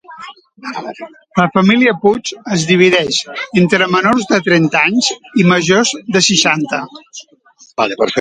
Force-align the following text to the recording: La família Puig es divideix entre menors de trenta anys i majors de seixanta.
La 1.41 1.45
família 1.57 1.91
Puig 2.05 2.31
es 2.55 2.63
divideix 2.71 3.19
entre 3.63 3.89
menors 3.97 4.25
de 4.31 4.39
trenta 4.47 4.81
anys 4.89 5.11
i 5.43 5.45
majors 5.51 5.93
de 6.17 6.23
seixanta. 6.29 6.81